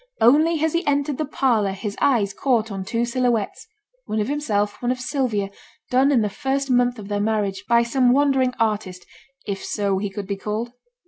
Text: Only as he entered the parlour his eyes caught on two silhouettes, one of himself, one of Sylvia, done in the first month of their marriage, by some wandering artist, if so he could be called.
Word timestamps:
Only 0.19 0.63
as 0.63 0.73
he 0.73 0.83
entered 0.87 1.19
the 1.19 1.25
parlour 1.27 1.73
his 1.73 1.95
eyes 2.01 2.33
caught 2.33 2.71
on 2.71 2.83
two 2.83 3.05
silhouettes, 3.05 3.67
one 4.07 4.19
of 4.19 4.29
himself, 4.29 4.81
one 4.81 4.91
of 4.91 4.99
Sylvia, 4.99 5.51
done 5.91 6.11
in 6.11 6.21
the 6.23 6.27
first 6.27 6.71
month 6.71 6.97
of 6.97 7.07
their 7.07 7.21
marriage, 7.21 7.65
by 7.69 7.83
some 7.83 8.11
wandering 8.11 8.55
artist, 8.59 9.05
if 9.45 9.63
so 9.63 9.99
he 9.99 10.09
could 10.09 10.25
be 10.25 10.37
called. 10.37 10.71